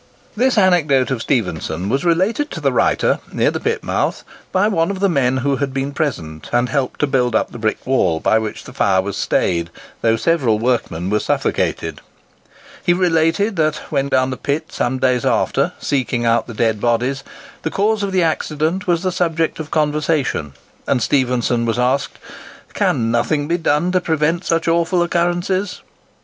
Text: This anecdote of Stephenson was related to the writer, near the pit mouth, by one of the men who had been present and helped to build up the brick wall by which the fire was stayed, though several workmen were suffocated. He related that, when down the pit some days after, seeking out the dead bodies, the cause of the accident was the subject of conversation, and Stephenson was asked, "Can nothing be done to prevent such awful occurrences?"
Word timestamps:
This 0.35 0.57
anecdote 0.57 1.11
of 1.11 1.21
Stephenson 1.21 1.87
was 1.87 2.03
related 2.03 2.49
to 2.49 2.59
the 2.59 2.71
writer, 2.71 3.19
near 3.31 3.51
the 3.51 3.59
pit 3.59 3.83
mouth, 3.83 4.23
by 4.51 4.67
one 4.67 4.89
of 4.89 4.99
the 4.99 5.07
men 5.07 5.37
who 5.45 5.57
had 5.57 5.75
been 5.75 5.93
present 5.93 6.49
and 6.51 6.69
helped 6.69 7.01
to 7.01 7.05
build 7.05 7.35
up 7.35 7.51
the 7.51 7.59
brick 7.59 7.85
wall 7.85 8.19
by 8.19 8.39
which 8.39 8.63
the 8.63 8.73
fire 8.73 8.99
was 9.03 9.15
stayed, 9.15 9.69
though 10.01 10.15
several 10.15 10.57
workmen 10.57 11.11
were 11.11 11.19
suffocated. 11.19 12.01
He 12.83 12.93
related 12.93 13.57
that, 13.57 13.75
when 13.91 14.07
down 14.09 14.31
the 14.31 14.37
pit 14.37 14.71
some 14.71 14.97
days 14.97 15.23
after, 15.23 15.73
seeking 15.77 16.25
out 16.25 16.47
the 16.47 16.55
dead 16.55 16.79
bodies, 16.81 17.23
the 17.61 17.69
cause 17.69 18.01
of 18.01 18.11
the 18.11 18.23
accident 18.23 18.87
was 18.87 19.03
the 19.03 19.11
subject 19.11 19.59
of 19.59 19.69
conversation, 19.69 20.53
and 20.87 20.99
Stephenson 21.03 21.63
was 21.63 21.77
asked, 21.77 22.17
"Can 22.73 23.11
nothing 23.11 23.47
be 23.47 23.57
done 23.59 23.91
to 23.91 24.01
prevent 24.01 24.45
such 24.45 24.67
awful 24.67 25.03
occurrences?" 25.03 25.83